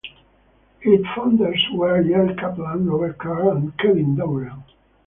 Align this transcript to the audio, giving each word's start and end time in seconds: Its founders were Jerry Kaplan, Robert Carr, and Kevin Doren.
Its 0.81 1.05
founders 1.15 1.63
were 1.75 2.01
Jerry 2.01 2.33
Kaplan, 2.33 2.87
Robert 2.89 3.19
Carr, 3.19 3.51
and 3.51 3.77
Kevin 3.77 4.15
Doren. 4.15 4.63